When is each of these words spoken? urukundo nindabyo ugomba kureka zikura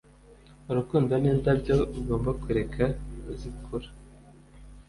urukundo 0.69 1.11
nindabyo 1.21 1.75
ugomba 1.97 2.31
kureka 2.41 2.83
zikura 3.39 3.87